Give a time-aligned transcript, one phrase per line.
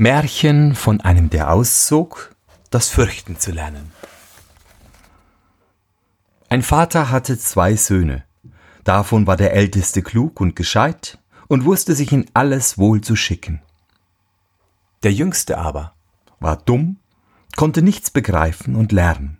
[0.00, 2.34] Märchen von einem, der auszog,
[2.70, 3.90] das Fürchten zu lernen.
[6.48, 8.24] Ein Vater hatte zwei Söhne.
[8.84, 11.18] Davon war der älteste klug und gescheit
[11.48, 13.60] und wusste sich in alles wohl zu schicken.
[15.02, 15.94] Der jüngste aber
[16.38, 16.98] war dumm,
[17.56, 19.38] konnte nichts begreifen und lernen.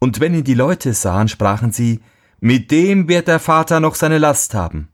[0.00, 2.02] Und wenn ihn die Leute sahen, sprachen sie,
[2.40, 4.88] mit dem wird der Vater noch seine Last haben.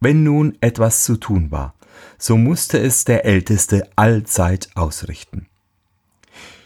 [0.00, 1.73] Wenn nun etwas zu tun war,
[2.18, 5.46] so musste es der Älteste allzeit ausrichten.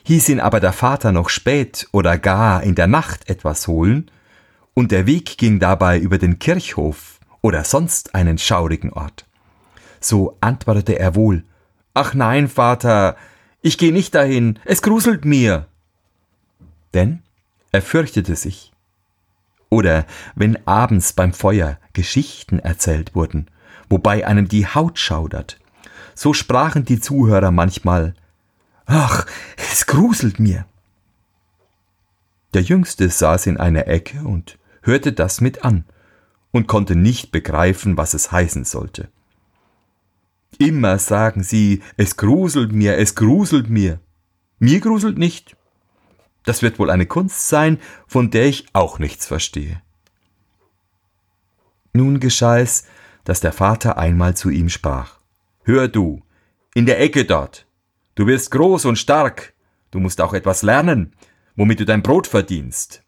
[0.04, 4.10] Hieß ihn aber der Vater noch spät oder gar in der Nacht etwas holen,
[4.74, 9.26] und der Weg ging dabei über den Kirchhof oder sonst einen schaurigen Ort,
[10.00, 11.44] so antwortete er wohl
[11.94, 13.16] Ach nein, Vater,
[13.60, 15.66] ich geh nicht dahin, es gruselt mir.
[16.94, 17.22] Denn
[17.72, 18.72] er fürchtete sich.
[19.68, 23.50] Oder wenn abends beim Feuer Geschichten erzählt wurden,
[23.88, 25.58] wobei einem die Haut schaudert.
[26.14, 28.14] So sprachen die Zuhörer manchmal
[28.86, 30.64] Ach, es gruselt mir.
[32.54, 35.84] Der Jüngste saß in einer Ecke und hörte das mit an
[36.50, 39.08] und konnte nicht begreifen, was es heißen sollte.
[40.58, 44.00] Immer sagen sie, es gruselt mir, es gruselt mir.
[44.58, 45.56] Mir gruselt nicht.
[46.44, 49.82] Das wird wohl eine Kunst sein, von der ich auch nichts verstehe.
[51.92, 52.84] Nun geschah es,
[53.28, 55.18] dass der Vater einmal zu ihm sprach.
[55.62, 56.22] Hör du,
[56.72, 57.66] in der Ecke dort.
[58.14, 59.52] Du wirst groß und stark.
[59.90, 61.12] Du musst auch etwas lernen,
[61.54, 63.02] womit du dein Brot verdienst.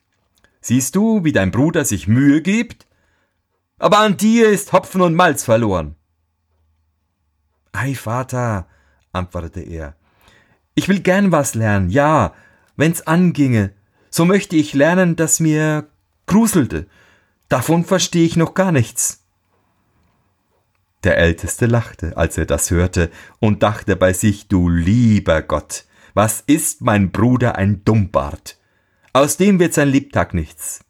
[0.61, 2.87] Siehst du, wie dein Bruder sich Mühe gibt?
[3.79, 5.97] Aber an dir ist Hopfen und Malz verloren.
[7.73, 8.69] Ei, Vater,
[9.13, 9.97] antwortete er,
[10.75, 12.35] ich will gern was lernen, ja,
[12.77, 13.73] wenn's anginge,
[14.11, 15.89] so möchte ich lernen, dass mir
[16.27, 16.89] gruselte.
[17.49, 19.20] Davon verstehe ich noch gar nichts.
[21.05, 25.85] Der Älteste lachte, als er das hörte, und dachte bei sich, du lieber Gott,
[26.15, 28.59] was ist mein Bruder ein Dummbart?
[29.13, 30.85] Aus dem wird sein Lebtag nichts.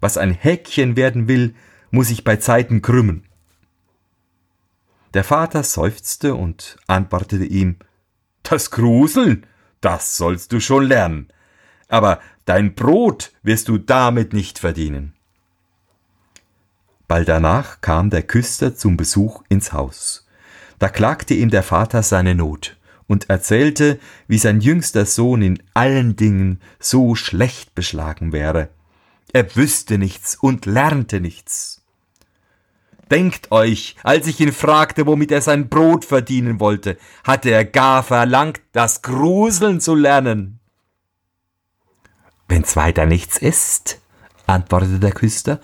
[0.00, 1.54] Was ein Häkchen werden will,
[1.90, 3.24] muss ich bei Zeiten krümmen.
[5.14, 7.76] Der Vater seufzte und antwortete ihm,
[8.42, 9.46] das Gruseln,
[9.80, 11.28] das sollst du schon lernen,
[11.88, 15.15] aber dein Brot wirst du damit nicht verdienen.
[17.08, 20.26] Bald danach kam der Küster zum Besuch ins Haus.
[20.78, 26.16] Da klagte ihm der Vater seine Not und erzählte, wie sein jüngster Sohn in allen
[26.16, 28.70] Dingen so schlecht beschlagen wäre.
[29.32, 31.82] Er wüsste nichts und lernte nichts.
[33.10, 38.02] Denkt euch, als ich ihn fragte, womit er sein Brot verdienen wollte, hatte er gar
[38.02, 40.58] verlangt, das Gruseln zu lernen.
[42.48, 44.00] Wenn's weiter nichts ist,
[44.46, 45.60] antwortete der Küster,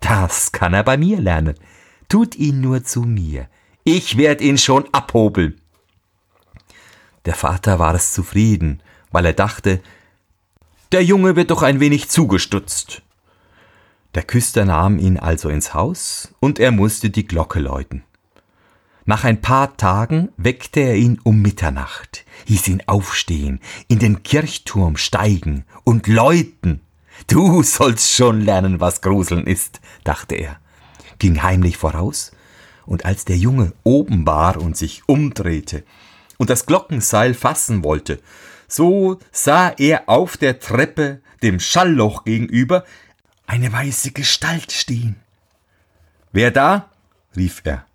[0.00, 1.54] das kann er bei mir lernen.
[2.08, 3.48] Tut ihn nur zu mir.
[3.84, 5.60] Ich werd ihn schon abhobeln.
[7.24, 9.80] Der Vater war es zufrieden, weil er dachte,
[10.92, 13.02] der Junge wird doch ein wenig zugestutzt.
[14.14, 18.04] Der Küster nahm ihn also ins Haus und er musste die Glocke läuten.
[19.04, 24.96] Nach ein paar Tagen weckte er ihn um Mitternacht, hieß ihn aufstehen, in den Kirchturm
[24.96, 26.80] steigen und läuten.
[27.26, 30.58] Du sollst schon lernen, was Gruseln ist, dachte er,
[31.18, 32.32] ging heimlich voraus,
[32.84, 35.82] und als der Junge oben war und sich umdrehte
[36.38, 38.20] und das Glockenseil fassen wollte,
[38.68, 42.84] so sah er auf der Treppe dem Schallloch gegenüber
[43.46, 45.16] eine weiße Gestalt stehen.
[46.32, 46.90] Wer da?
[47.36, 47.86] rief er.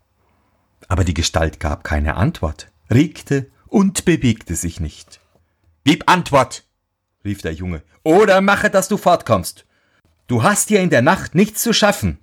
[0.88, 5.20] Aber die Gestalt gab keine Antwort, regte und bewegte sich nicht.
[5.84, 6.64] Gib Antwort,
[7.24, 9.66] rief der Junge, oder mache, dass du fortkommst.
[10.28, 12.18] Du hast hier in der Nacht nichts zu schaffen.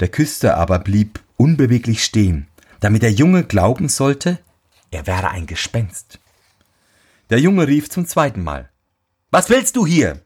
[0.00, 2.48] Der Küster aber blieb unbeweglich stehen,
[2.80, 4.38] damit der Junge glauben sollte,
[4.90, 6.18] er wäre ein Gespenst.
[7.30, 8.70] Der Junge rief zum zweiten Mal.
[9.30, 10.20] Was willst du hier?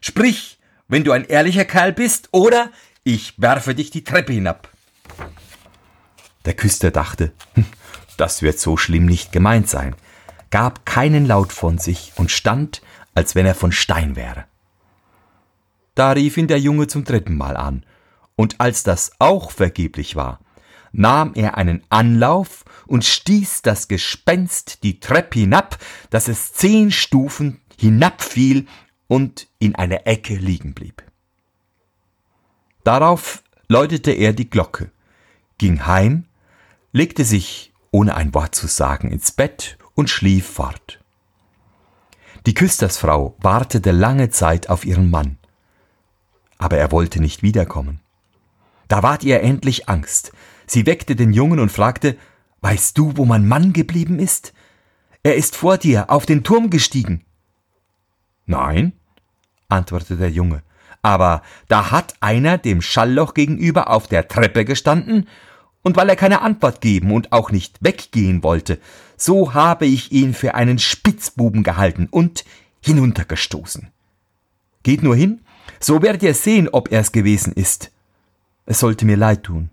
[0.00, 0.58] Sprich,
[0.88, 2.70] wenn du ein ehrlicher Kerl bist, oder
[3.04, 4.68] ich werfe dich die Treppe hinab.
[6.44, 7.64] Der Küster dachte, hm,
[8.16, 9.94] das wird so schlimm nicht gemeint sein
[10.50, 12.82] gab keinen Laut von sich und stand,
[13.14, 14.44] als wenn er von Stein wäre.
[15.94, 17.84] Da rief ihn der Junge zum dritten Mal an,
[18.36, 20.40] und als das auch vergeblich war,
[20.92, 27.60] nahm er einen Anlauf und stieß das Gespenst die Treppe hinab, dass es zehn Stufen
[27.78, 28.66] hinabfiel
[29.08, 31.02] und in einer Ecke liegen blieb.
[32.82, 34.90] Darauf läutete er die Glocke,
[35.58, 36.24] ging heim,
[36.92, 40.98] legte sich, ohne ein Wort zu sagen, ins Bett und schlief fort.
[42.46, 45.36] Die Küstersfrau wartete lange Zeit auf ihren Mann,
[46.56, 48.00] aber er wollte nicht wiederkommen.
[48.88, 50.32] Da ward ihr endlich Angst.
[50.66, 52.16] Sie weckte den Jungen und fragte,
[52.62, 54.52] Weißt du, wo mein Mann geblieben ist?
[55.22, 57.24] Er ist vor dir auf den Turm gestiegen.
[58.46, 58.94] Nein,
[59.68, 60.62] antwortete der Junge,
[61.02, 65.28] aber da hat einer dem Schallloch gegenüber auf der Treppe gestanden,
[65.82, 68.78] und weil er keine Antwort geben und auch nicht weggehen wollte,
[69.16, 72.44] so habe ich ihn für einen Spitzbuben gehalten und
[72.80, 73.88] hinuntergestoßen.
[74.82, 75.40] Geht nur hin,
[75.78, 77.90] so werdet ihr sehen, ob er es gewesen ist.
[78.66, 79.70] Es sollte mir leid tun.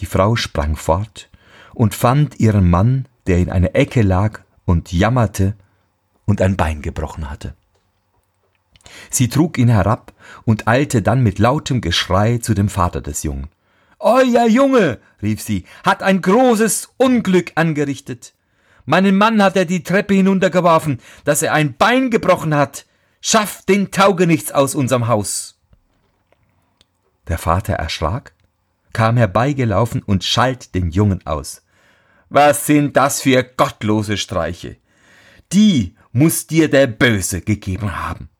[0.00, 1.28] Die Frau sprang fort
[1.74, 5.54] und fand ihren Mann, der in einer Ecke lag und jammerte
[6.24, 7.54] und ein Bein gebrochen hatte.
[9.10, 10.12] Sie trug ihn herab
[10.44, 13.48] und eilte dann mit lautem Geschrei zu dem Vater des Jungen.
[14.00, 18.34] Euer Junge, rief sie, hat ein großes Unglück angerichtet.
[18.86, 22.86] Meinen Mann hat er die Treppe hinuntergeworfen, dass er ein Bein gebrochen hat.
[23.20, 25.60] Schafft den Taugenichts aus unserem Haus.
[27.28, 28.32] Der Vater erschrak,
[28.94, 31.62] kam herbeigelaufen und schalt den Jungen aus.
[32.30, 34.78] Was sind das für gottlose Streiche?
[35.52, 38.30] Die muss dir der Böse gegeben haben.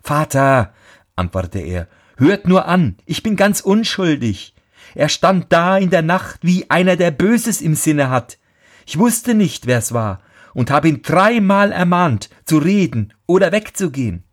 [0.00, 0.72] Vater,
[1.16, 4.55] antwortete er, hört nur an, ich bin ganz unschuldig.
[4.96, 8.38] Er stand da in der Nacht wie einer, der Böses im Sinne hat.
[8.86, 10.22] Ich wusste nicht, wer's war,
[10.54, 14.24] und habe ihn dreimal ermahnt, zu reden oder wegzugehen.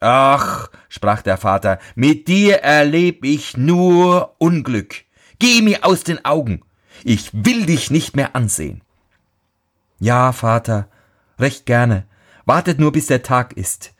[0.00, 5.04] Ach, sprach der Vater, mit dir erleb ich nur Unglück.
[5.38, 6.60] Geh mir aus den Augen.
[7.02, 8.82] Ich will dich nicht mehr ansehen.
[9.98, 10.88] Ja, Vater,
[11.38, 12.04] recht gerne.
[12.44, 13.94] Wartet nur, bis der Tag ist.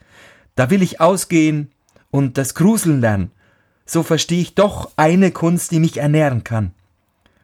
[0.56, 1.72] Da will ich ausgehen
[2.10, 3.30] und das Gruseln lernen.
[3.86, 6.72] So verstehe ich doch eine Kunst, die mich ernähren kann.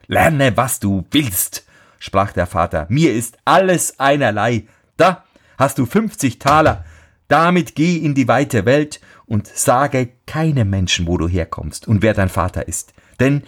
[0.09, 1.65] Lerne, was du willst,
[2.01, 2.87] sprach der Vater.
[2.91, 4.65] Mir ist alles einerlei.
[4.97, 5.25] Da
[5.57, 6.85] hast du fünfzig Taler.
[7.29, 12.13] Damit geh in die weite Welt und sage keinem Menschen, wo du herkommst und wer
[12.13, 12.93] dein Vater ist.
[13.21, 13.45] Denn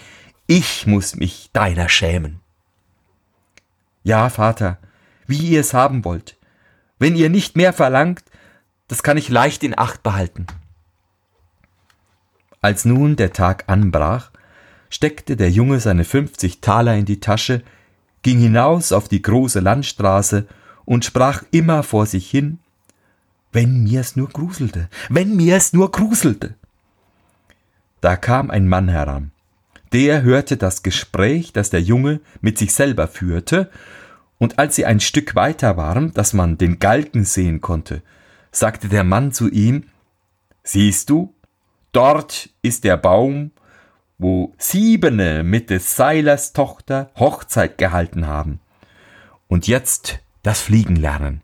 [0.46, 2.40] ich muss mich deiner schämen.
[4.04, 4.78] Ja, Vater,
[5.26, 6.36] wie ihr es haben wollt.
[6.98, 8.22] Wenn ihr nicht mehr verlangt,
[8.86, 10.46] das kann ich leicht in Acht behalten.
[12.64, 14.30] Als nun der Tag anbrach,
[14.88, 17.62] steckte der Junge seine fünfzig Taler in die Tasche,
[18.22, 20.46] ging hinaus auf die große Landstraße
[20.86, 22.60] und sprach immer vor sich hin,
[23.52, 26.54] wenn mir's nur gruselte, wenn mir's nur gruselte.
[28.00, 29.32] Da kam ein Mann heran.
[29.92, 33.70] Der hörte das Gespräch, das der Junge mit sich selber führte,
[34.38, 38.00] und als sie ein Stück weiter waren, dass man den Galgen sehen konnte,
[38.52, 39.84] sagte der Mann zu ihm,
[40.62, 41.34] Siehst du,
[41.96, 43.50] dort ist der Baum,
[44.18, 48.60] wo Siebene mit des Seilers Tochter Hochzeit gehalten haben.
[49.48, 51.42] Und jetzt das Fliegen lernen.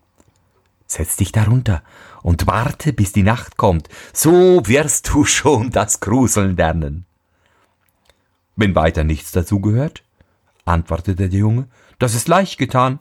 [0.87, 1.83] Setz dich darunter
[2.21, 7.05] und warte, bis die Nacht kommt, so wirst du schon das Gruseln lernen.
[8.55, 10.03] Wenn weiter nichts dazugehört,
[10.65, 11.67] antwortete der Junge,
[11.99, 12.99] das ist leicht getan,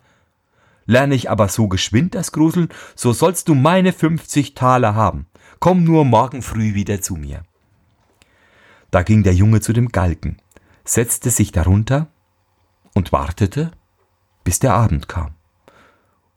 [0.90, 5.26] Lerne ich aber so geschwind das Gruseln, so sollst du meine fünfzig Taler haben.
[5.60, 7.42] Komm nur morgen früh wieder zu mir.
[8.90, 10.38] Da ging der Junge zu dem Galgen,
[10.84, 12.08] setzte sich darunter
[12.94, 13.70] und wartete,
[14.42, 15.34] bis der Abend kam.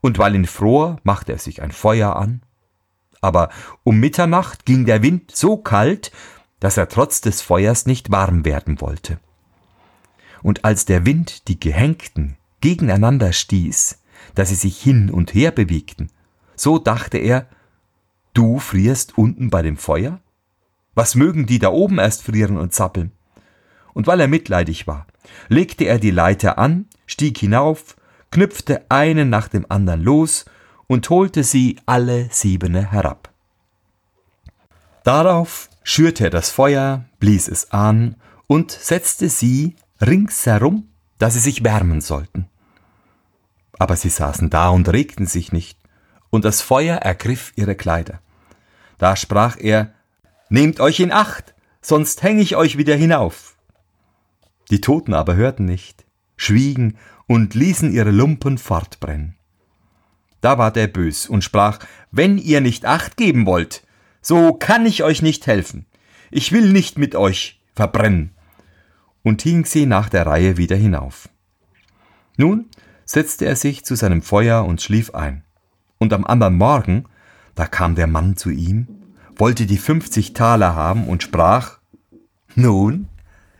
[0.01, 2.41] Und weil ihn fror, machte er sich ein Feuer an.
[3.21, 3.47] Aber
[3.85, 6.11] um Mitternacht ging der Wind so kalt,
[6.59, 9.19] dass er trotz des Feuers nicht warm werden wollte.
[10.41, 14.01] Und als der Wind die Gehängten gegeneinander stieß,
[14.35, 16.11] dass sie sich hin und her bewegten.
[16.57, 17.47] So dachte er,
[18.33, 20.19] du frierst unten bei dem Feuer?
[20.95, 23.11] Was mögen die da oben erst frieren und zappeln?
[23.93, 25.07] Und weil er mitleidig war,
[25.47, 27.95] legte er die Leiter an, stieg hinauf,
[28.31, 30.45] knüpfte einen nach dem anderen los
[30.87, 33.29] und holte sie alle siebene herab.
[35.03, 38.15] Darauf schürte er das Feuer, blies es an
[38.47, 42.47] und setzte sie ringsherum, dass sie sich wärmen sollten.
[43.79, 45.77] Aber sie saßen da und regten sich nicht,
[46.29, 48.19] und das Feuer ergriff ihre Kleider.
[49.03, 49.93] Da sprach er,
[50.47, 53.57] Nehmt euch in Acht, sonst häng ich euch wieder hinauf.
[54.71, 56.05] Die Toten aber hörten nicht,
[56.37, 59.35] schwiegen und ließen ihre Lumpen fortbrennen.
[60.39, 61.79] Da ward er bös und sprach,
[62.11, 63.85] Wenn ihr nicht Acht geben wollt,
[64.21, 65.85] so kann ich euch nicht helfen.
[66.31, 68.31] Ich will nicht mit euch verbrennen.
[69.21, 71.27] Und hing sie nach der Reihe wieder hinauf.
[72.37, 72.69] Nun
[73.03, 75.43] setzte er sich zu seinem Feuer und schlief ein.
[75.97, 77.03] Und am anderen Morgen,
[77.55, 78.87] da kam der Mann zu ihm,
[79.35, 81.79] wollte die fünfzig Taler haben und sprach,
[82.55, 83.07] Nun,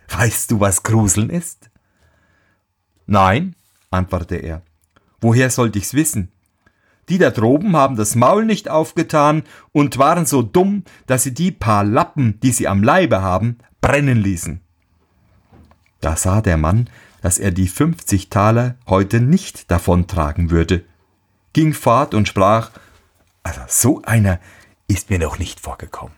[0.10, 1.70] weißt du, was Gruseln ist?
[3.06, 3.56] Nein,
[3.92, 4.62] antwortete er.
[5.22, 6.32] Woher sollte ich's wissen?
[7.10, 11.52] Die da droben haben das Maul nicht aufgetan und waren so dumm, dass sie die
[11.52, 14.62] paar Lappen, die sie am Leibe haben, brennen ließen.
[16.00, 16.90] Da sah der Mann,
[17.22, 20.84] dass er die 50 Taler heute nicht davontragen würde,
[21.54, 22.72] ging fort und sprach,
[23.44, 24.40] also so einer
[24.88, 26.16] ist mir noch nicht vorgekommen.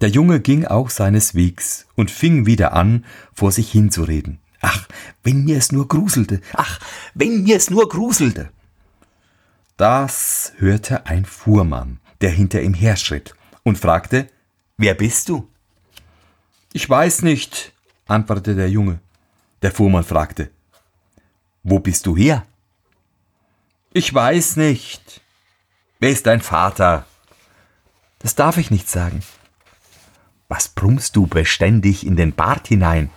[0.00, 4.38] Der Junge ging auch seines Wegs und fing wieder an, vor sich hinzureden.
[4.60, 4.88] Ach,
[5.22, 6.80] wenn mir es nur gruselte, ach,
[7.14, 8.50] wenn mir es nur gruselte.
[9.76, 14.28] Das hörte ein Fuhrmann, der hinter ihm herschritt, und fragte,
[14.76, 15.48] Wer bist du?
[16.72, 17.72] Ich weiß nicht,
[18.06, 19.00] antwortete der Junge.
[19.62, 20.50] Der Fuhrmann fragte,
[21.62, 22.44] Wo bist du her?
[23.92, 25.20] Ich weiß nicht.
[26.00, 27.06] Wer ist dein Vater?
[28.20, 29.20] Das darf ich nicht sagen.
[30.46, 33.10] Was brummst du beständig in den Bart hinein?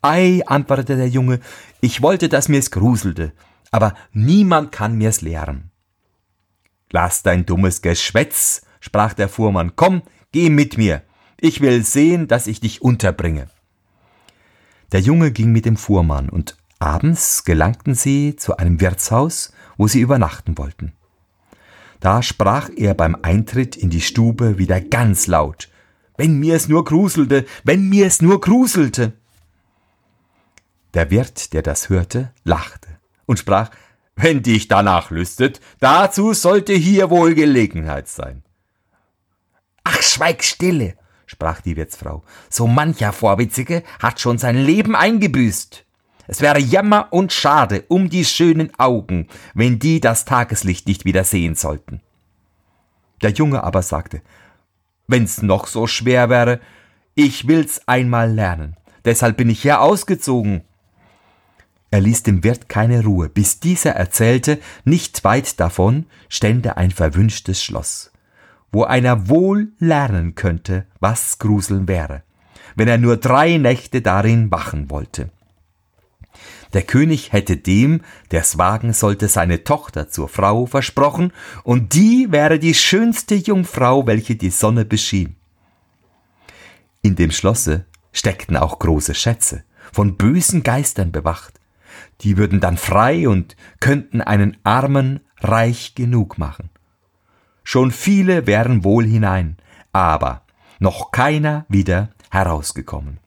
[0.00, 1.40] Ei, antwortete der Junge,
[1.80, 3.32] ich wollte, dass mir's gruselte,
[3.70, 5.70] aber niemand kann mir's lehren.
[6.90, 11.02] Lass dein dummes Geschwätz, sprach der Fuhrmann, komm, geh mit mir,
[11.38, 13.48] ich will sehen, dass ich dich unterbringe.
[14.92, 20.00] Der Junge ging mit dem Fuhrmann, und abends gelangten sie zu einem Wirtshaus, wo sie
[20.00, 20.92] übernachten wollten.
[22.00, 25.68] Da sprach er beim Eintritt in die Stube wieder ganz laut
[26.16, 29.12] Wenn mir es nur gruselte, wenn mir es nur gruselte.
[30.94, 32.88] Der Wirt, der das hörte, lachte
[33.26, 33.70] und sprach
[34.14, 38.42] Wenn dich danach lüstet, dazu sollte hier wohl Gelegenheit sein.
[39.84, 42.24] Ach, schweig stille, sprach die Wirtsfrau.
[42.50, 45.85] So mancher Vorwitzige hat schon sein Leben eingebüßt.
[46.28, 51.24] Es wäre Jammer und Schade um die schönen Augen, wenn die das Tageslicht nicht wieder
[51.24, 52.00] sehen sollten.
[53.22, 54.22] Der Junge aber sagte,
[55.06, 56.60] wenn's noch so schwer wäre,
[57.14, 60.62] ich will's einmal lernen, deshalb bin ich hier ausgezogen.
[61.90, 67.62] Er ließ dem Wirt keine Ruhe, bis dieser erzählte, nicht weit davon stände ein verwünschtes
[67.62, 68.10] Schloss,
[68.72, 72.22] wo einer wohl lernen könnte, was Gruseln wäre,
[72.74, 75.30] wenn er nur drei Nächte darin wachen wollte.
[76.76, 78.02] Der König hätte dem,
[78.32, 81.32] der's wagen sollte, seine Tochter zur Frau versprochen,
[81.64, 85.36] und die wäre die schönste Jungfrau, welche die Sonne beschien.
[87.00, 91.58] In dem Schlosse steckten auch große Schätze, von bösen Geistern bewacht.
[92.20, 96.68] Die würden dann frei und könnten einen Armen reich genug machen.
[97.64, 99.56] Schon viele wären wohl hinein,
[99.94, 100.42] aber
[100.78, 103.18] noch keiner wieder herausgekommen.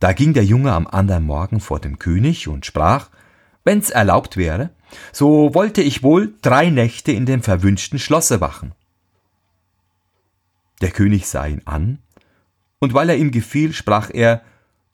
[0.00, 3.10] Da ging der Junge am andern Morgen vor dem König und sprach,
[3.64, 4.70] wenn's erlaubt wäre,
[5.12, 8.72] so wollte ich wohl drei Nächte in dem verwünschten Schlosse wachen.
[10.80, 11.98] Der König sah ihn an,
[12.78, 14.42] und weil er ihm gefiel, sprach er,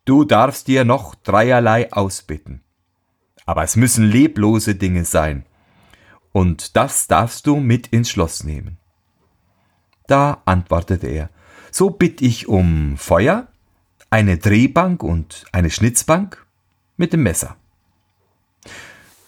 [0.07, 2.63] du darfst dir noch dreierlei ausbitten.
[3.45, 5.45] Aber es müssen leblose Dinge sein,
[6.33, 8.79] und das darfst du mit ins Schloss nehmen.
[10.07, 11.31] Da antwortete er,
[11.71, 13.49] so bitt ich um Feuer,
[14.15, 16.47] eine Drehbank und eine Schnitzbank
[16.97, 17.57] mit dem Messer.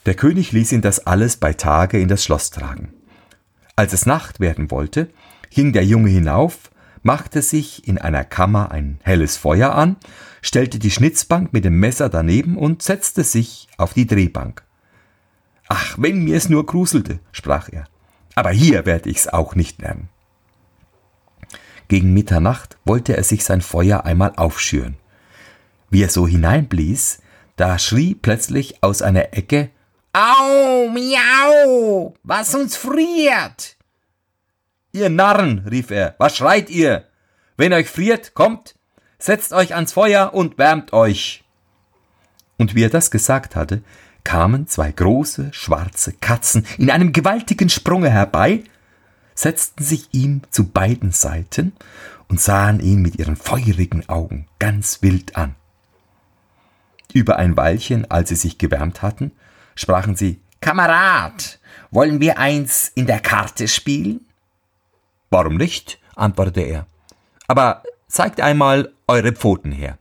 [0.04, 2.94] Der König ließ ihn das alles bei Tage in das Schloss tragen.
[3.74, 5.10] Als es Nacht werden wollte,
[5.50, 6.70] ging der Junge hinauf,
[7.02, 9.96] machte sich in einer Kammer ein helles Feuer an,
[10.40, 14.62] stellte die Schnitzbank mit dem Messer daneben und setzte sich auf die Drehbank.
[15.66, 17.88] Ach, wenn mir es nur gruselte, sprach er,
[18.36, 20.10] aber hier werde ich's auch nicht lernen.
[21.88, 24.96] Gegen Mitternacht wollte er sich sein Feuer einmal aufschüren.
[25.90, 27.20] Wie er so hineinblies,
[27.56, 29.70] da schrie plötzlich aus einer Ecke
[30.12, 33.76] Au, miau, was uns friert.
[34.92, 37.04] Ihr Narren, rief er, was schreit ihr?
[37.58, 38.76] Wenn euch friert, kommt,
[39.18, 41.44] setzt euch ans Feuer und wärmt euch.
[42.56, 43.82] Und wie er das gesagt hatte,
[44.24, 48.64] kamen zwei große schwarze Katzen in einem gewaltigen Sprunge herbei
[49.36, 51.72] setzten sich ihm zu beiden Seiten
[52.28, 55.54] und sahen ihn mit ihren feurigen Augen ganz wild an.
[57.12, 59.30] Über ein Weilchen, als sie sich gewärmt hatten,
[59.76, 64.26] sprachen sie Kamerad, wollen wir eins in der Karte spielen?
[65.30, 66.00] Warum nicht?
[66.16, 66.86] antwortete er.
[67.46, 69.98] Aber zeigt einmal eure Pfoten her.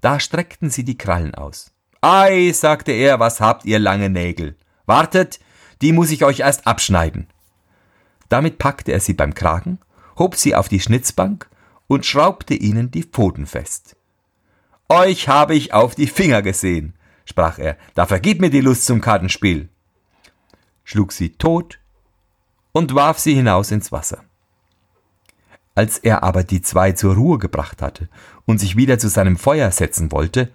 [0.00, 1.72] Da streckten sie die Krallen aus.
[2.00, 4.56] Ei, sagte er, was habt ihr lange Nägel?
[4.86, 5.40] Wartet,
[5.82, 7.26] die muss ich euch erst abschneiden.
[8.28, 9.78] Damit packte er sie beim Kragen,
[10.18, 11.48] hob sie auf die Schnitzbank
[11.86, 13.96] und schraubte ihnen die Pfoten fest.
[14.88, 16.94] Euch habe ich auf die Finger gesehen,
[17.24, 19.68] sprach er, da vergib mir die Lust zum Kartenspiel,
[20.84, 21.78] schlug sie tot
[22.72, 24.24] und warf sie hinaus ins Wasser.
[25.74, 28.08] Als er aber die zwei zur Ruhe gebracht hatte
[28.46, 30.50] und sich wieder zu seinem Feuer setzen wollte,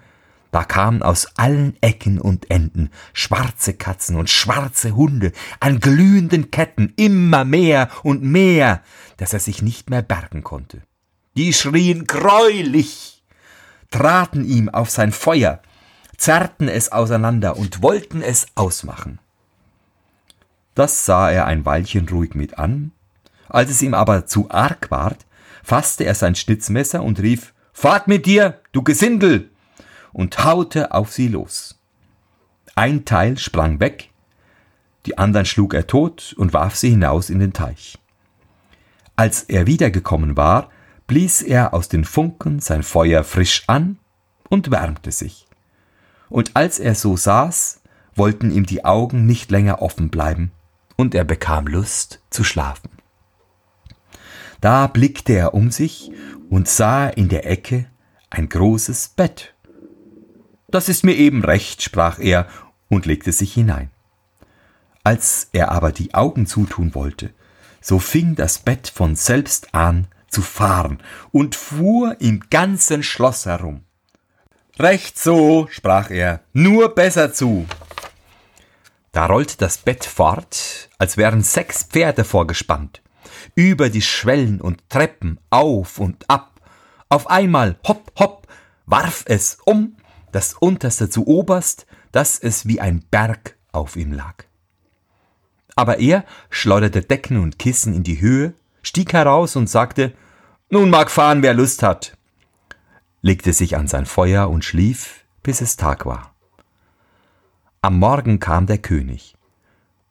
[0.53, 6.93] da kamen aus allen Ecken und Enden schwarze Katzen und schwarze Hunde an glühenden Ketten
[6.95, 8.83] immer mehr und mehr,
[9.17, 10.83] dass er sich nicht mehr bergen konnte.
[11.35, 13.23] Die schrien greulich.
[13.89, 15.59] traten ihm auf sein Feuer,
[16.17, 19.17] zerrten es auseinander und wollten es ausmachen.
[20.75, 22.91] Das sah er ein Weilchen ruhig mit an,
[23.49, 25.25] als es ihm aber zu arg ward,
[25.63, 29.49] fasste er sein Schnitzmesser und rief Fahrt mit dir, du Gesindel!
[30.13, 31.79] Und haute auf sie los.
[32.75, 34.11] Ein Teil sprang weg,
[35.05, 37.97] die anderen schlug er tot und warf sie hinaus in den Teich.
[39.15, 40.69] Als er wiedergekommen war,
[41.07, 43.99] blies er aus den Funken sein Feuer frisch an
[44.49, 45.47] und wärmte sich.
[46.29, 47.81] Und als er so saß,
[48.15, 50.51] wollten ihm die Augen nicht länger offen bleiben,
[50.95, 52.89] und er bekam Lust zu schlafen.
[54.61, 56.11] Da blickte er um sich
[56.49, 57.87] und sah in der Ecke
[58.29, 59.52] ein großes Bett.
[60.73, 62.47] Das ist mir eben recht, sprach er
[62.89, 63.91] und legte sich hinein.
[65.03, 67.31] Als er aber die Augen zutun wollte,
[67.79, 70.97] so fing das Bett von selbst an zu fahren
[71.31, 73.83] und fuhr im ganzen Schloss herum.
[74.79, 77.67] Recht so, sprach er, nur besser zu.
[79.11, 83.03] Da rollte das Bett fort, als wären sechs Pferde vorgespannt,
[83.53, 86.59] über die Schwellen und Treppen, auf und ab.
[87.09, 88.47] Auf einmal, hopp, hopp,
[88.87, 89.97] warf es um,
[90.33, 94.43] das unterste zu oberst, dass es wie ein Berg auf ihm lag.
[95.75, 100.13] Aber er schleuderte Decken und Kissen in die Höhe, stieg heraus und sagte,
[100.69, 102.17] nun mag fahren, wer Lust hat,
[103.21, 106.33] legte sich an sein Feuer und schlief, bis es Tag war.
[107.81, 109.35] Am Morgen kam der König,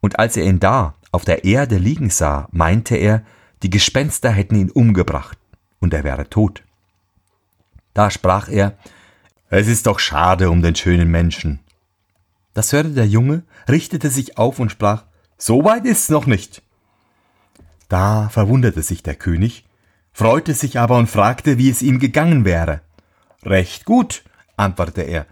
[0.00, 3.22] und als er ihn da auf der Erde liegen sah, meinte er,
[3.62, 5.38] die Gespenster hätten ihn umgebracht,
[5.80, 6.62] und er wäre tot.
[7.94, 8.76] Da sprach er,
[9.58, 11.60] es ist doch schade um den schönen Menschen.
[12.54, 15.04] Das hörte der Junge, richtete sich auf und sprach,
[15.36, 16.62] so weit ist's noch nicht.
[17.90, 19.66] Da verwunderte sich der König,
[20.12, 22.80] freute sich aber und fragte, wie es ihm gegangen wäre.
[23.44, 24.22] Recht gut,
[24.56, 25.26] antwortete er.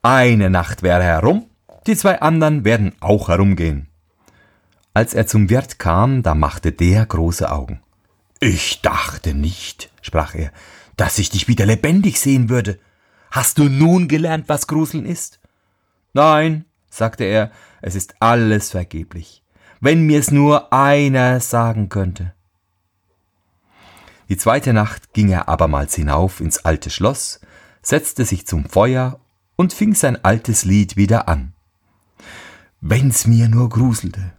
[0.00, 1.44] Eine Nacht wäre herum,
[1.86, 3.88] die zwei anderen werden auch herumgehen.
[4.94, 7.82] Als er zum Wirt kam, da machte der große Augen.
[8.40, 10.52] Ich dachte nicht, sprach er,
[10.96, 12.78] dass ich dich wieder lebendig sehen würde.
[13.32, 15.40] Hast du nun gelernt, was Gruseln ist?
[16.12, 19.42] Nein, sagte er, es ist alles vergeblich.
[19.80, 22.34] Wenn mir's nur einer sagen könnte.
[24.28, 27.40] Die zweite Nacht ging er abermals hinauf ins alte Schloss,
[27.80, 29.18] setzte sich zum Feuer
[29.56, 31.54] und fing sein altes Lied wieder an.
[32.82, 34.34] Wenn's mir nur gruselte,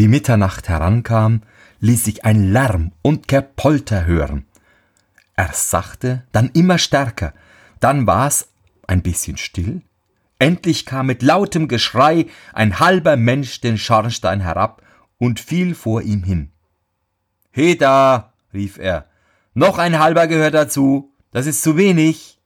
[0.00, 1.42] Wie Mitternacht herankam,
[1.80, 4.46] ließ sich ein Lärm und Gepolter hören.
[5.36, 7.34] Erst sachte, dann immer stärker,
[7.80, 8.48] dann war's
[8.86, 9.82] ein bisschen still.
[10.38, 14.80] Endlich kam mit lautem Geschrei ein halber Mensch den Schornstein herab
[15.18, 16.50] und fiel vor ihm hin.
[17.50, 19.04] He da, rief er,
[19.52, 22.40] noch ein halber gehört dazu, das ist zu wenig.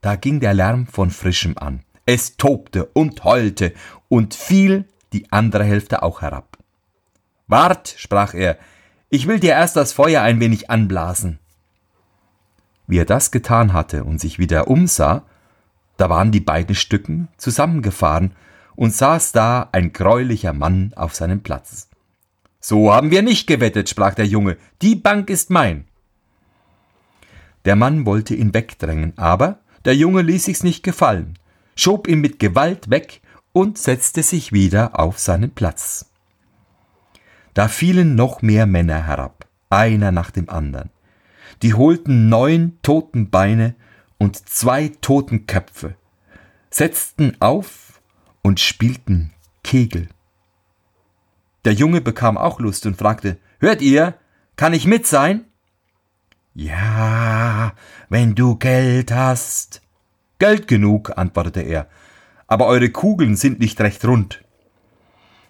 [0.00, 1.82] Da ging der Lärm von frischem an.
[2.06, 3.74] Es tobte und heulte
[4.08, 6.58] und fiel die andere Hälfte auch herab.
[7.46, 8.58] Wart, sprach er,
[9.10, 11.38] ich will dir erst das Feuer ein wenig anblasen.
[12.86, 15.24] Wie er das getan hatte und sich wieder umsah,
[15.96, 18.32] da waren die beiden Stücken zusammengefahren
[18.74, 21.88] und saß da ein greulicher Mann auf seinem Platz.
[22.60, 25.84] So haben wir nicht gewettet, sprach der Junge, die Bank ist mein.
[27.64, 31.38] Der Mann wollte ihn wegdrängen, aber der Junge ließ sich's nicht gefallen,
[31.76, 33.20] schob ihn mit Gewalt weg
[33.52, 36.10] und setzte sich wieder auf seinen Platz.
[37.54, 40.90] Da fielen noch mehr Männer herab, einer nach dem anderen.
[41.62, 43.74] Die holten neun toten Beine
[44.18, 45.96] und zwei toten Köpfe,
[46.70, 48.00] setzten auf
[48.42, 50.08] und spielten Kegel.
[51.64, 54.14] Der Junge bekam auch Lust und fragte, Hört ihr,
[54.56, 55.44] kann ich mit sein?
[56.54, 57.74] Ja,
[58.08, 59.82] wenn du Geld hast.
[60.38, 61.86] Geld genug, antwortete er,
[62.52, 64.44] aber eure Kugeln sind nicht recht rund.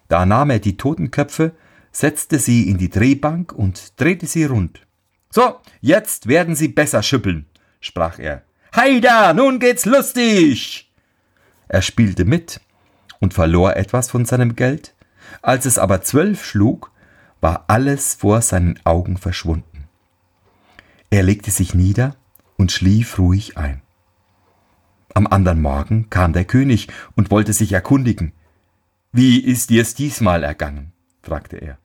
[0.07, 1.51] Da nahm er die Totenköpfe,
[1.91, 4.87] setzte sie in die Drehbank und drehte sie rund.
[5.29, 7.45] So, jetzt werden sie besser schüppeln,
[7.81, 8.43] sprach er.
[8.73, 10.93] Heida, nun geht's lustig!
[11.67, 12.61] Er spielte mit
[13.19, 14.95] und verlor etwas von seinem Geld.
[15.41, 16.89] Als es aber zwölf schlug,
[17.41, 19.89] war alles vor seinen Augen verschwunden.
[21.09, 22.15] Er legte sich nieder
[22.55, 23.82] und schlief ruhig ein.
[25.13, 28.33] Am andern Morgen kam der König und wollte sich erkundigen.
[29.11, 30.91] Wie ist dir's diesmal ergangen?
[31.21, 31.77] fragte er.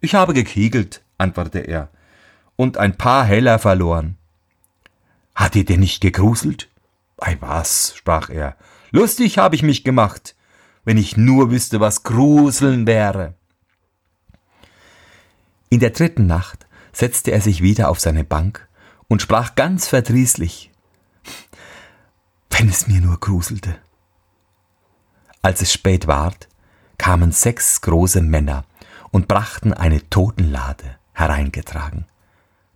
[0.00, 1.90] Ich habe gekegelt, antwortete er,
[2.56, 4.16] und ein paar Heller verloren.
[5.34, 6.68] Hat ihr denn nicht gegruselt?
[7.18, 8.56] Ei was, sprach er,
[8.90, 10.34] lustig habe ich mich gemacht,
[10.84, 13.34] wenn ich nur wüsste, was Gruseln wäre.
[15.68, 18.68] In der dritten Nacht setzte er sich wieder auf seine Bank
[19.06, 20.69] und sprach ganz verdrießlich,
[22.60, 23.74] wenn es mir nur gruselte.
[25.40, 26.46] Als es spät ward,
[26.98, 28.66] kamen sechs große Männer
[29.10, 32.04] und brachten eine Totenlade hereingetragen.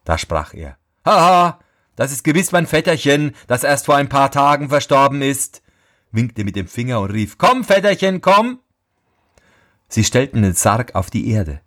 [0.04, 1.58] Da sprach er, Haha,
[1.96, 5.60] das ist gewiss mein Vetterchen, das erst vor ein paar Tagen verstorben ist,
[6.12, 8.60] winkte mit dem Finger und rief, Komm, Vetterchen, komm!
[9.88, 11.60] Sie stellten den Sarg auf die Erde.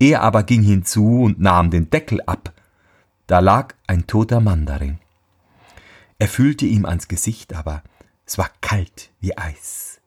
[0.00, 2.52] Er aber ging hinzu und nahm den Deckel ab.
[3.28, 4.98] Da lag ein toter Mann darin.
[6.20, 7.82] Er fühlte ihm ans Gesicht, aber
[8.26, 10.02] es war kalt wie Eis.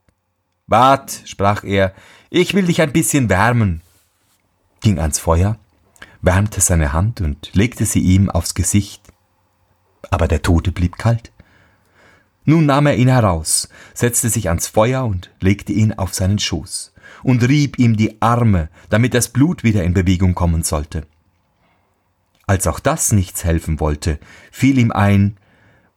[0.68, 1.92] Wart, sprach er,
[2.30, 3.82] ich will dich ein bisschen wärmen,
[4.82, 5.58] ging ans Feuer,
[6.22, 9.02] wärmte seine Hand und legte sie ihm aufs Gesicht.
[10.12, 11.32] Aber der Tote blieb kalt.
[12.46, 16.94] Nun nahm er ihn heraus, setzte sich ans Feuer und legte ihn auf seinen Schoß
[17.24, 21.08] und rieb ihm die Arme, damit das Blut wieder in Bewegung kommen sollte.
[22.46, 24.20] Als auch das nichts helfen wollte,
[24.52, 25.38] fiel ihm ein,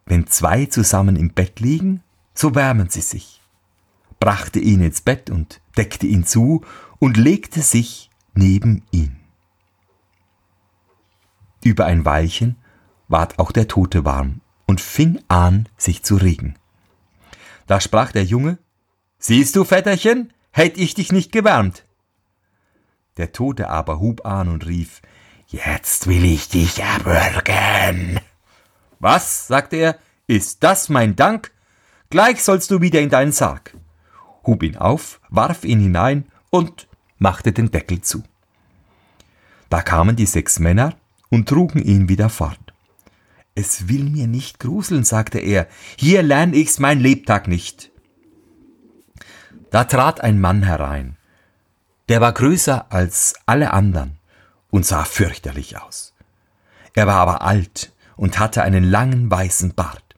[0.06, 3.42] wenn zwei zusammen im Bett liegen, so wärmen sie sich,
[4.20, 6.64] brachte ihn ins Bett und deckte ihn zu
[6.98, 9.16] und legte sich neben ihn.
[11.62, 12.56] Über ein Weilchen
[13.08, 16.56] ward auch der Tote warm und fing an, sich zu regen.
[17.66, 18.58] Da sprach der Junge,
[19.18, 21.84] Siehst du, Vetterchen, hätt ich dich nicht gewärmt.
[23.16, 25.02] Der Tote aber hub an und rief,
[25.48, 28.20] Jetzt will ich dich erwürgen.
[28.98, 31.52] Was, sagte er, ist das mein Dank?
[32.11, 33.74] Gleich sollst du wieder in deinen Sarg.
[34.46, 36.87] Hub ihn auf, warf ihn hinein und
[37.18, 38.22] machte den Deckel zu.
[39.68, 40.94] Da kamen die sechs Männer
[41.28, 42.61] und trugen ihn wieder fort.
[43.54, 47.90] Es will mir nicht gruseln, sagte er, hier lern ich's mein Lebtag nicht.
[49.70, 51.16] Da trat ein Mann herein,
[52.09, 54.18] der war größer als alle anderen
[54.70, 56.14] und sah fürchterlich aus.
[56.94, 60.16] Er war aber alt und hatte einen langen weißen Bart.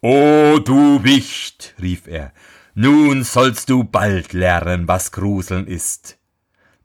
[0.00, 2.32] O du Wicht, rief er,
[2.74, 6.18] nun sollst du bald lernen, was Gruseln ist.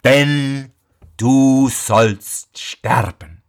[0.03, 0.71] Denn
[1.17, 3.41] du sollst sterben.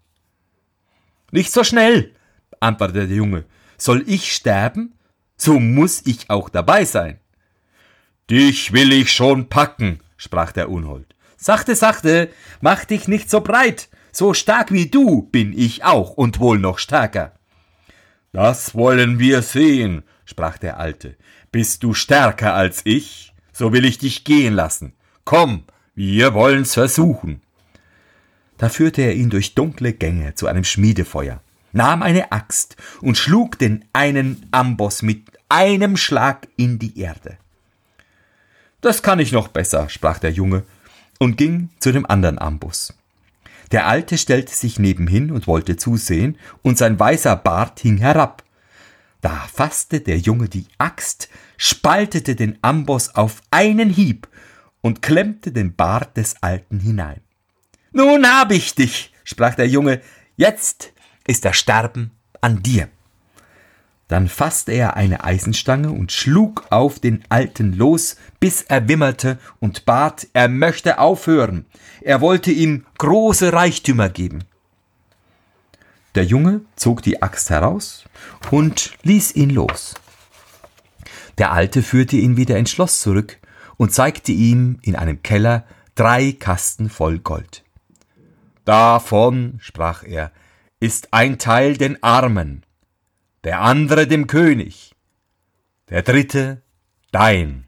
[1.30, 2.14] Nicht so schnell,
[2.60, 3.44] antwortete der Junge.
[3.78, 4.94] Soll ich sterben?
[5.36, 7.18] So muss ich auch dabei sein.
[8.30, 11.14] Dich will ich schon packen, sprach der Unhold.
[11.36, 13.88] Sachte, sachte, mach dich nicht so breit.
[14.12, 17.32] So stark wie du bin ich auch und wohl noch stärker.
[18.30, 21.16] Das wollen wir sehen, sprach der Alte.
[21.50, 24.92] Bist du stärker als ich, so will ich dich gehen lassen.
[25.24, 27.40] Komm, wir wollen's versuchen.
[28.58, 31.40] Da führte er ihn durch dunkle Gänge zu einem Schmiedefeuer,
[31.72, 37.38] nahm eine Axt und schlug den einen Amboss mit einem Schlag in die Erde.
[38.82, 40.64] Das kann ich noch besser, sprach der Junge
[41.18, 42.94] und ging zu dem anderen Amboss.
[43.72, 48.44] Der Alte stellte sich nebenhin und wollte zusehen, und sein weißer Bart hing herab.
[49.22, 54.28] Da fasste der Junge die Axt, spaltete den Amboss auf einen Hieb
[54.82, 57.20] und klemmte den Bart des Alten hinein.
[57.92, 60.00] Nun hab ich dich, sprach der Junge,
[60.36, 60.92] jetzt
[61.26, 62.88] ist das Sterben an dir.
[64.12, 69.86] Dann fasste er eine Eisenstange und schlug auf den Alten los, bis er wimmerte und
[69.86, 71.64] bat, er möchte aufhören.
[72.02, 74.44] Er wollte ihm große Reichtümer geben.
[76.14, 78.04] Der Junge zog die Axt heraus
[78.50, 79.94] und ließ ihn los.
[81.38, 83.38] Der Alte führte ihn wieder ins Schloss zurück
[83.78, 87.64] und zeigte ihm in einem Keller drei Kasten voll Gold.
[88.66, 90.32] Davon, sprach er,
[90.80, 92.66] ist ein Teil den Armen,
[93.44, 94.94] der andere dem König,
[95.88, 96.62] der dritte
[97.10, 97.66] dein.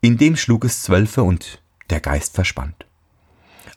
[0.00, 2.86] Indem schlug es zwölfe und der Geist verschwand.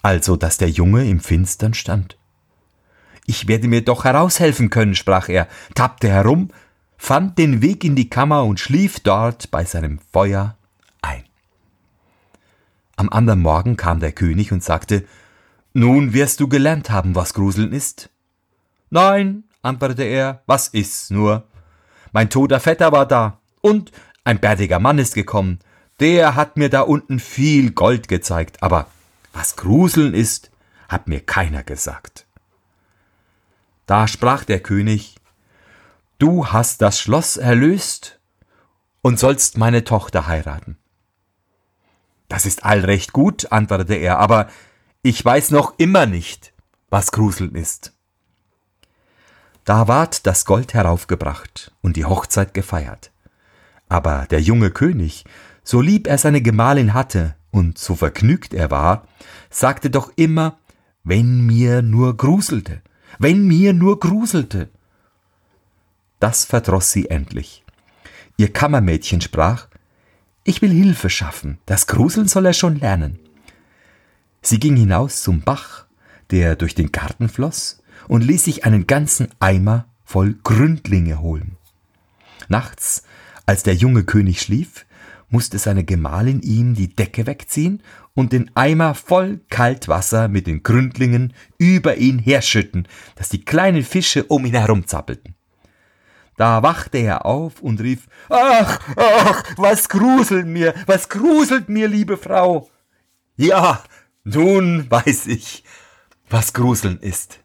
[0.02, 2.18] Also, dass der Junge im Finstern stand.
[3.26, 6.50] Ich werde mir doch heraushelfen können, sprach er, tappte herum,
[6.98, 10.58] fand den Weg in die Kammer und schlief dort bei seinem Feuer
[11.02, 11.24] ein.
[12.96, 15.06] Am andern Morgen kam der König und sagte,
[15.74, 18.10] nun wirst du gelernt haben, was Gruseln ist.
[18.90, 21.44] Nein, antwortete er, was ist's nur?
[22.12, 23.92] Mein toter Vetter war da, und
[24.24, 25.60] ein bärtiger Mann ist gekommen,
[26.00, 28.88] der hat mir da unten viel Gold gezeigt, aber
[29.34, 30.52] was Gruseln ist,
[30.88, 32.26] hat mir keiner gesagt.
[33.86, 35.16] Da sprach der König,
[36.20, 38.20] Du hast das Schloss erlöst
[39.02, 40.78] und sollst meine Tochter heiraten.
[42.28, 44.50] Das ist all recht gut, antwortete er, aber
[45.02, 46.54] ich weiß noch immer nicht,
[46.90, 47.94] was Gruseln ist.
[49.66, 53.12] Da ward das Gold heraufgebracht und die Hochzeit gefeiert.
[53.88, 55.26] Aber der junge König,
[55.64, 59.08] so lieb er seine Gemahlin hatte und so vergnügt er war,
[59.50, 60.58] sagte doch immer,
[61.04, 62.82] wenn mir nur gruselte,
[63.18, 64.70] wenn mir nur gruselte.
[66.20, 67.64] Das verdroß sie endlich.
[68.38, 69.68] Ihr Kammermädchen sprach,
[70.44, 73.20] ich will Hilfe schaffen, das Gruseln soll er schon lernen.
[74.42, 75.86] Sie ging hinaus zum Bach,
[76.32, 81.58] der durch den Garten floss, und ließ sich einen ganzen Eimer voll Gründlinge holen.
[82.48, 83.04] Nachts,
[83.46, 84.86] als der junge König schlief,
[85.30, 87.84] musste seine Gemahlin ihm die Decke wegziehen
[88.16, 94.24] und den Eimer voll Kaltwasser mit den Gründlingen über ihn herschütten, dass die kleinen Fische
[94.26, 95.36] um ihn herumzappelten.
[96.36, 102.18] Da wachte er auf und rief, Ach, ach, was gruselt mir, was gruselt mir, liebe
[102.18, 102.70] Frau.
[103.36, 103.84] Ja,
[104.24, 105.64] nun weiß ich,
[106.30, 107.40] was Gruseln ist.